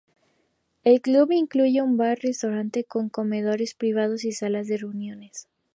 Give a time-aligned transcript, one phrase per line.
[0.83, 5.47] El club incluye un bar, restaurante con comedores privados y salas de reuniones.